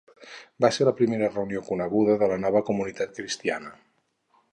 Va 0.63 0.69
ser 0.77 0.85
la 0.87 0.93
primera 1.01 1.27
reunió 1.33 1.61
coneguda 1.67 2.15
de 2.23 2.31
la 2.31 2.39
nova 2.45 2.63
comunitat 2.71 3.13
cristiana. 3.19 3.75